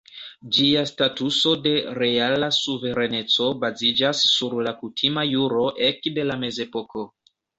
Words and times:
Ĝia 0.57 0.79
statuso 0.91 1.51
de 1.65 1.73
reala 2.03 2.47
suvereneco 2.61 3.51
baziĝas 3.65 4.23
sur 4.31 4.57
la 4.69 4.75
kutima 4.81 5.27
juro 5.35 5.69
ekde 5.91 6.25
la 6.31 6.41
Mezepoko. 6.45 7.07